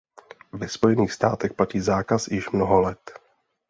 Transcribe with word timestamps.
Ve 0.51 0.69
Spojených 0.69 1.13
státech 1.13 1.53
platí 1.53 1.79
zákaz 1.79 2.27
již 2.27 2.49
mnoho 2.51 2.81
let. 2.81 3.19